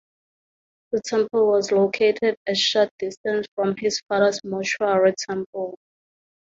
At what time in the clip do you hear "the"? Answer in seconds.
0.93-1.01